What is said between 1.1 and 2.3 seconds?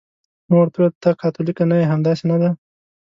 کاتولیکه نه یې، همداسې